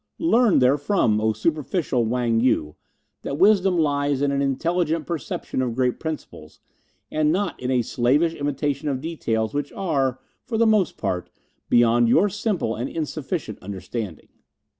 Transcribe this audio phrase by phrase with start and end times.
[0.17, 2.75] Learn therefrom, O superficial Wang Yu,
[3.21, 6.59] that wisdom lies in an intelligent perception of great principles,
[7.11, 11.29] and not in a slavish imitation of details which are, for the most part,
[11.69, 14.29] beyond your simple and insufficient understanding."